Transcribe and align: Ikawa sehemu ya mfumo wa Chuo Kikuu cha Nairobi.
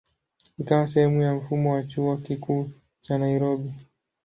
Ikawa 0.59 0.87
sehemu 0.87 1.21
ya 1.21 1.33
mfumo 1.33 1.73
wa 1.73 1.83
Chuo 1.83 2.17
Kikuu 2.17 2.69
cha 3.01 3.17
Nairobi. 3.17 3.73